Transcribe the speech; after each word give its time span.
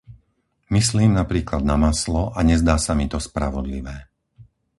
Myslím 0.75 1.11
napríklad 1.21 1.61
na 1.71 1.75
maslo 1.85 2.23
a 2.33 2.39
nezdá 2.49 2.75
sa 2.85 2.93
mi 2.99 3.05
to 3.13 3.17
spravodlivé. 3.27 3.97